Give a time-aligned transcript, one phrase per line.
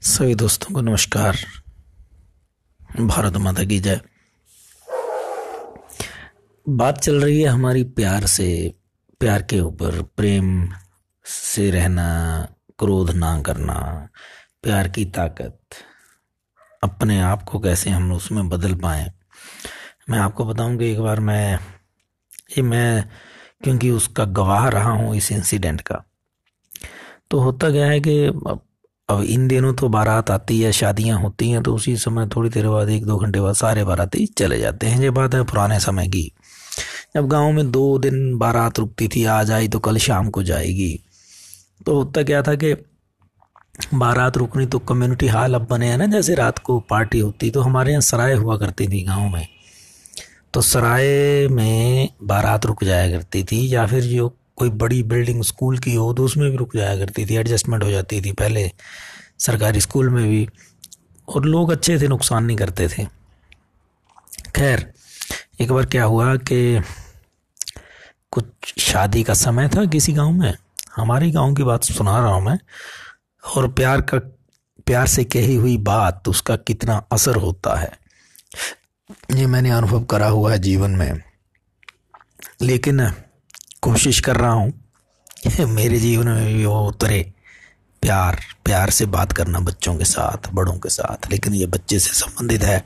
[0.00, 1.36] सभी दोस्तों को नमस्कार।
[3.00, 4.00] भारत माता की जय।
[6.68, 8.74] बात चल रही है हमारी प्यार से,
[9.20, 10.68] प्यार के ऊपर, प्रेम
[11.24, 12.48] से रहना,
[12.78, 14.08] क्रोध ना करना,
[14.62, 15.60] प्यार की ताकत।
[16.82, 19.12] अपने आप को कैसे हम उसमें बदल पाए?
[20.10, 21.58] मैं आपको बताऊँ कि एक बार मैं
[22.30, 23.08] ये मैं,
[23.64, 26.04] क्योंकि उसका गवाह रहा हूँ इस इंसिडेंट का।
[27.30, 28.30] तो होता गया है कि
[29.08, 32.66] अब इन दिनों तो बारात आती है, शादियाँ होती हैं तो उसी समय थोड़ी देर
[32.68, 36.08] बाद, एक दो घंटे बाद सारे बाराती चले जाते हैं, ये बात है पुराने समय
[36.08, 36.30] की।
[37.14, 41.00] जब गाँव में दो दिन बारात रुकती थी, आज आई तो कल शाम को जाएगी।
[41.86, 42.74] तो होता क्या था कि
[43.94, 47.60] बारात रुकनी तो कम्युनिटी हॉल अब बने हैं ना, जैसे रात को पार्टी होती तो
[47.60, 49.46] हमारे यहाँ सराय हुआ करती थी गाँव में।
[50.54, 55.78] तो सराय में बारात रुक जाया करती थी, या फिर जो कोई बड़ी बिल्डिंग स्कूल
[55.78, 58.72] की हो तो उसमें भी रुक जाया करती थी, एडजस्टमेंट हो जाती थी पहले
[59.38, 60.48] सरकारी स्कूल में भी।
[61.28, 63.04] और लोग अच्छे थे, नुकसान नहीं करते थे।
[64.56, 64.92] खैर,
[65.60, 66.82] एक बार क्या हुआ कि
[68.30, 68.44] कुछ
[68.78, 70.54] शादी का समय था किसी गाँव में।
[70.96, 72.58] हमारे गाँव की बात सुना रहा हूँ मैं।
[73.56, 74.18] और प्यार का,
[74.86, 77.90] प्यार से कही हुई बात, उसका कितना असर होता है।
[79.34, 81.22] ये मैंने अनुभव करा हुआ है जीवन में।
[82.62, 83.12] लेकिन
[83.88, 84.72] कोशिश कर रहा हूँ
[85.66, 87.20] मेरे जीवन में भी वो उतरे।
[88.02, 92.12] प्यार प्यार से बात करना बच्चों के साथ, बड़ों के साथ, लेकिन ये बच्चे से
[92.14, 92.82] संबंधित है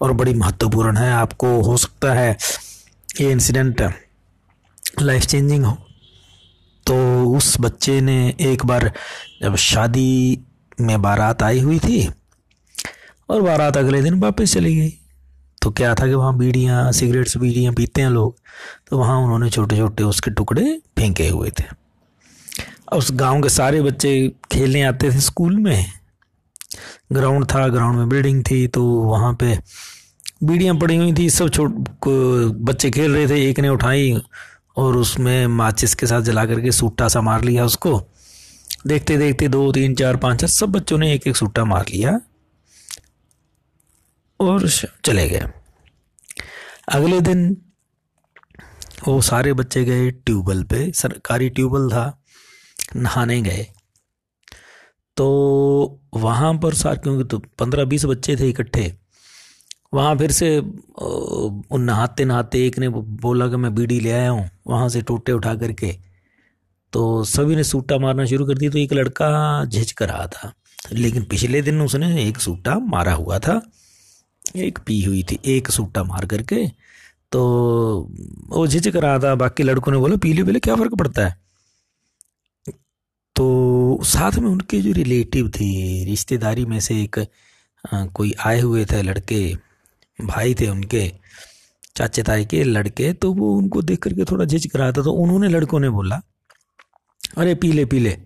[0.00, 2.36] और बड़ी महत्वपूर्ण है। आपको हो सकता है
[3.20, 3.82] ये इंसिडेंट
[5.02, 5.76] लाइफ चेंजिंग हो।
[6.86, 6.96] तो
[7.36, 8.90] उस बच्चे ने एक बार
[9.42, 10.38] जब शादी
[10.80, 12.06] में बारात आई हुई थी
[13.30, 14.96] और बारात अगले दिन वापस चली गई।
[15.62, 18.36] तो क्या था कि वहाँ बीड़ियाँ, सिगरेट्स बीड़ियाँ पीते हैं लोग
[18.90, 21.64] तो वहाँ उन्होंने छोटे छोटे उसके टुकड़े फेंके हुए थे।
[22.92, 24.12] उस गाँव के सारे बच्चे
[24.52, 25.86] खेलने आते थे स्कूल में।
[27.12, 29.58] ग्राउंड था, ग्राउंड में बिल्डिंग थी तो वहाँ पे
[30.44, 31.70] बीड़ियाँ पड़ी हुई थी, सब छोट
[32.06, 34.20] बच्चे खेल रहे थे, एक ने उठाई
[34.76, 38.00] और उसमें माचिस के साथ जला करके सूटा सा मार लिया उसको।
[38.86, 42.18] देखते देखते दो, तीन, चार, पाँच सब बच्चों ने एक एक सूटा मार लिया।
[44.40, 44.68] और
[45.04, 45.46] चले गए।
[46.88, 47.56] अगले दिन
[49.06, 52.22] वो सारे बच्चे गए ट्यूबवेल पे, सरकारी ट्यूबवेल था,
[52.96, 53.66] नहाने गए।
[55.16, 58.92] तो वहाँ पर सार, क्योंकि तो पंद्रह बीस बच्चे थे इकट्ठे,
[59.94, 64.88] वहाँ फिर से नहाते नहाते एक ने बोला कि मैं बीड़ी ले आया हूँ, वहाँ
[64.88, 65.92] से टूटे उठा करके।
[66.92, 70.52] तो सभी ने सूटा मारना शुरू कर दिया तो एक लड़का झिझक रहा था।
[70.92, 73.60] लेकिन पिछले दिन उसने एक सूटा मारा हुआ था।
[74.56, 76.68] एक पी हुई थी एक सूटा मार करके
[77.32, 77.40] तो
[78.48, 81.40] वो झिझक रहा था बाकी लड़कों ने बोला पीले पीले क्या फ़र्क पड़ता है?
[83.36, 87.26] तो साथ में उनके जो रिलेटिव थे रिश्तेदारी में से एक
[87.94, 89.54] आ, कोई आए हुए थे लड़के
[90.20, 91.12] भाई थे उनके
[91.96, 95.48] चाचे ताई के लड़के तो वो उनको देख करके थोड़ा झिझक रहा था तो उन्होंने
[95.48, 96.22] लड़कों ने बोला
[97.38, 98.18] अरे पीले पीले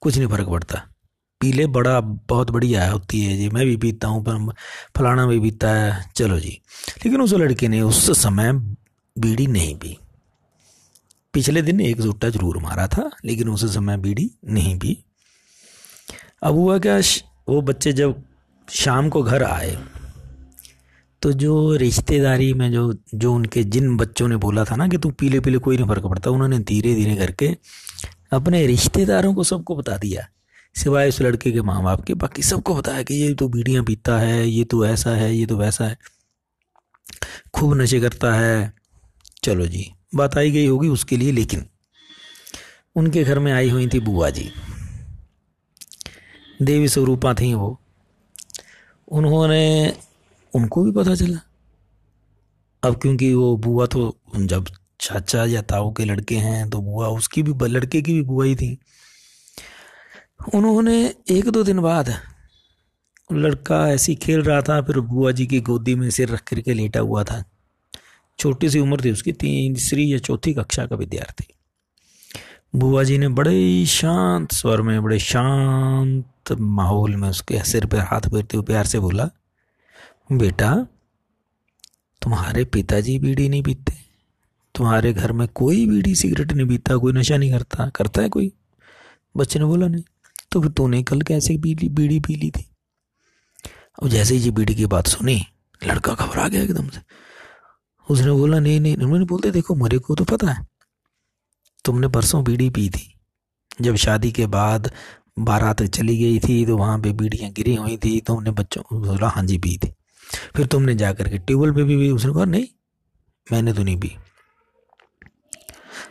[0.00, 0.97] कुछ नहीं फ़र्क पड़ता।
[1.40, 4.52] पीले बड़ा बहुत बढ़िया होती है जी। मैं भी पीता हूँ, पर
[4.96, 6.60] फलाना भी पीता है। चलो जी।
[7.04, 9.96] लेकिन उस लड़के ने उस समय बीड़ी नहीं पी।
[11.34, 14.96] पिछले दिन एक जुट्टा ज़रूर मारा था, लेकिन उस समय बीड़ी नहीं पी।
[16.42, 16.98] अब हुआ क्या
[17.48, 18.22] वो बच्चे जब
[18.68, 19.76] शाम को घर आए
[21.22, 25.10] तो जो रिश्तेदारी में जो जो उनके जिन बच्चों ने बोला था ना कि तू
[25.10, 27.46] पीले पीले कोई नहीं फ़र्क पड़ता, उन्होंने धीरे धीरे करके
[28.32, 30.26] अपने रिश्तेदारों को सबको बता दिया।
[30.78, 34.18] सिवाय उस लड़के के माँ बाप के, बाकी सबको बताया कि ये तो बीड़ियाँ पीता
[34.18, 35.98] है, ये तो ऐसा है, ये तो वैसा है।
[37.54, 38.72] खूब नशे करता है।
[39.44, 41.66] चलो जी, बात आई गई होगी उसके लिए, लेकिन
[42.96, 44.50] उनके घर में आई हुई थी बुआ जी।
[46.62, 47.80] देवी स्वरूपा थी वो।
[49.08, 49.94] उन्होंने
[50.52, 51.38] उनको भी पता चला।
[52.82, 54.66] अब क्योंकि वो बुआ तो जब
[55.00, 58.56] चाचा या ताऊ के लड़के हैं तो बुआ उसकी भी, लड़के की भी बुआ ही
[58.56, 58.78] थी।
[60.40, 62.14] उन्होंने एक दो दिन बाद
[63.32, 67.00] लड़का ऐसी खेल रहा था, फिर बुआ जी की गोदी में सिर रख करके लेटा
[67.00, 67.44] हुआ था।
[68.38, 71.46] छोटी सी उम्र थी उसकी, तीसरी या चौथी कक्षा का विद्यार्थी।
[72.76, 78.20] बुआ जी ने बड़े शांत स्वर में, बड़े शांत माहौल में उसके सिर पर हाथ
[78.20, 79.30] फेरते हुए प्यार से बोला,
[80.32, 80.74] बेटा,
[82.22, 83.92] तुम्हारे पिताजी बीड़ी नहीं पीते,
[84.74, 88.52] तुम्हारे घर में कोई बीड़ी सिगरेट नहीं पीता, कोई नशा नहीं करता करता है कोई?
[89.36, 90.02] बच्चे ने बोला, नहीं।
[90.52, 92.64] तो फिर तूने कल कैसे बीड़ी बीड़ी पी ली थी?
[94.02, 95.42] अब जैसे ही ये बीड़ी की बात सुनी
[95.82, 97.00] लड़का घबरा गया एकदम से।
[98.06, 100.66] उसने बोला नहीं नहीं उन्होंने बोलते देखो मेरे को तो पता है।
[101.84, 103.14] तुमने परसों बीड़ी पी थी।
[103.80, 104.90] जब शादी के बाद
[105.38, 109.28] बारात चली गई थी तो वहाँ पे बीड़ियाँ गिरी हुई थी तो हमने बच्चों बोला
[109.28, 109.92] हाँ जी पी थी।
[110.56, 112.66] फिर तुमने जा करके ट्यूबवेल पे भी, भी उसने कहा नहीं
[113.46, 114.16] मैंने तो नहीं पी।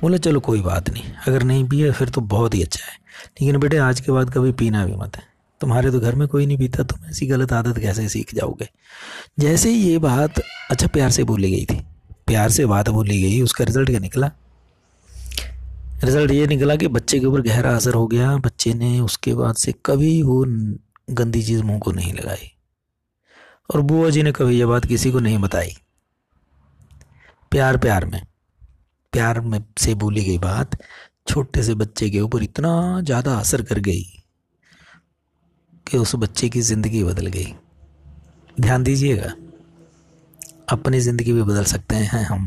[0.00, 2.92] बोला, चलो कोई बात नहीं, अगर नहीं पिए फिर तो बहुत ही अच्छा है।
[3.40, 5.22] लेकिन बेटे, आज के बाद कभी पीना भी मत है।
[5.60, 8.68] तुम्हारे तो घर में कोई नहीं पीता, तुम ऐसी गलत आदत कैसे सीख जाओगे?
[9.38, 11.80] जैसे ही ये बात अच्छा प्यार से बोली गई थी।
[12.26, 14.30] प्यार से बात बोली गई, उसका रिज़ल्ट क्या निकला?
[16.04, 19.54] रिज़ल्ट ये निकला कि बच्चे के ऊपर गहरा असर हो गया। बच्चे ने उसके बाद
[19.54, 20.44] से कभी वो
[21.10, 22.52] गंदी चीज़ मुँह को नहीं लगाई।
[23.74, 25.76] और बुआ जी ने कभी ये बात किसी को नहीं बताई।
[27.50, 28.22] प्यार प्यार में।
[29.12, 30.76] प्यार में से बोली गई बात,
[31.28, 34.02] छोटे से बच्चे के ऊपर इतना ज़्यादा असर कर गई
[35.86, 37.54] कि उस बच्चे की ज़िंदगी बदल गई।
[38.60, 39.32] ध्यान दीजिएगा,
[40.68, 42.46] अपनी ज़िंदगी भी बदल सकते हैं हम,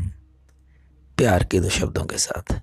[1.18, 2.60] प्यार के दो शब्दों के साथ।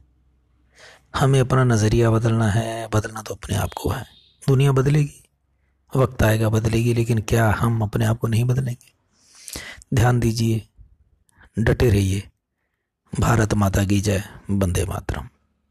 [1.15, 4.05] हमें अपना नज़रिया बदलना है, बदलना तो अपने आप को है।
[4.43, 5.23] दुनिया बदलेगी,
[5.93, 8.91] वक्त आएगा बदलेगी, लेकिन क्या हम अपने आप को नहीं बदलेंगे?
[9.93, 10.61] ध्यान दीजिए,
[11.59, 12.29] डटे रहिए।
[13.19, 15.29] भारत माता की जय बंदे मातरम।